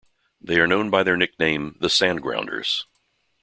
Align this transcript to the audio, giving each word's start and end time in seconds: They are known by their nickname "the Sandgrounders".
They 0.41 0.59
are 0.59 0.65
known 0.65 0.89
by 0.89 1.03
their 1.03 1.15
nickname 1.15 1.77
"the 1.79 1.87
Sandgrounders". 1.87 2.85